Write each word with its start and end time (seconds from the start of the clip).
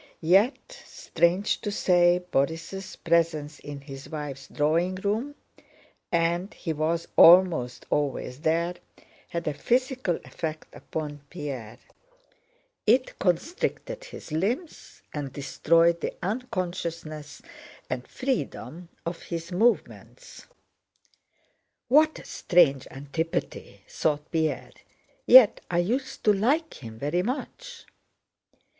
Yet 0.23 0.81
strange 0.87 1.61
to 1.61 1.69
say 1.69 2.23
Borís' 2.33 2.97
presence 3.03 3.59
in 3.59 3.81
his 3.81 4.09
wife's 4.09 4.47
drawing 4.47 4.95
room 4.95 5.35
(and 6.11 6.51
he 6.55 6.73
was 6.73 7.07
almost 7.15 7.85
always 7.91 8.39
there) 8.39 8.73
had 9.27 9.47
a 9.47 9.53
physical 9.53 10.15
effect 10.25 10.73
upon 10.73 11.21
Pierre; 11.29 11.77
it 12.87 13.19
constricted 13.19 14.05
his 14.05 14.31
limbs 14.31 15.03
and 15.13 15.31
destroyed 15.31 16.01
the 16.01 16.15
unconsciousness 16.23 17.43
and 17.87 18.07
freedom 18.07 18.89
of 19.05 19.21
his 19.21 19.51
movements. 19.51 20.47
"What 21.89 22.17
a 22.17 22.25
strange 22.25 22.87
antipathy," 22.89 23.83
thought 23.87 24.31
Pierre, 24.31 24.71
"yet 25.27 25.61
I 25.69 25.77
used 25.77 26.23
to 26.23 26.33
like 26.33 26.83
him 26.83 26.97
very 26.97 27.21
much." 27.21 27.85